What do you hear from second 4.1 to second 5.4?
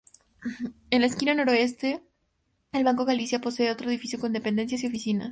con dependencias y oficinas.